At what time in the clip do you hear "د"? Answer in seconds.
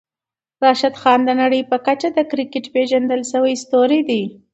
1.25-1.29, 2.13-2.19